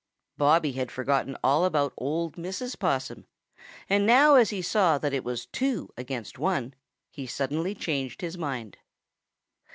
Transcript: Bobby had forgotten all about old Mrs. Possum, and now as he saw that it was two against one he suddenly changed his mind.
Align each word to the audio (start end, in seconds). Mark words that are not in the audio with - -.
Bobby 0.35 0.71
had 0.71 0.89
forgotten 0.91 1.37
all 1.43 1.63
about 1.63 1.93
old 1.95 2.35
Mrs. 2.35 2.79
Possum, 2.79 3.27
and 3.87 4.03
now 4.03 4.33
as 4.33 4.49
he 4.49 4.59
saw 4.63 4.97
that 4.97 5.13
it 5.13 5.23
was 5.23 5.45
two 5.45 5.93
against 5.95 6.39
one 6.39 6.73
he 7.11 7.27
suddenly 7.27 7.75
changed 7.75 8.21
his 8.21 8.35
mind. 8.35 8.77